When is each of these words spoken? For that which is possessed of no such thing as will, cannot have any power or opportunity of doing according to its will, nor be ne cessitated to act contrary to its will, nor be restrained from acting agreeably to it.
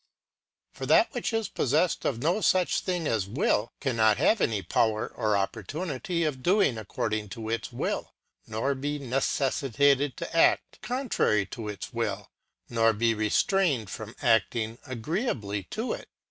For 0.73 0.87
that 0.87 1.09
which 1.13 1.31
is 1.31 1.47
possessed 1.47 2.05
of 2.05 2.23
no 2.23 2.41
such 2.41 2.79
thing 2.79 3.05
as 3.05 3.27
will, 3.27 3.71
cannot 3.79 4.17
have 4.17 4.41
any 4.41 4.63
power 4.63 5.07
or 5.15 5.37
opportunity 5.37 6.23
of 6.23 6.41
doing 6.41 6.79
according 6.79 7.29
to 7.37 7.49
its 7.49 7.71
will, 7.71 8.15
nor 8.47 8.73
be 8.73 8.97
ne 8.97 9.17
cessitated 9.17 10.15
to 10.15 10.35
act 10.35 10.81
contrary 10.81 11.45
to 11.51 11.67
its 11.67 11.93
will, 11.93 12.31
nor 12.67 12.93
be 12.93 13.13
restrained 13.13 13.91
from 13.91 14.15
acting 14.23 14.79
agreeably 14.87 15.65
to 15.69 15.93
it. 15.93 16.09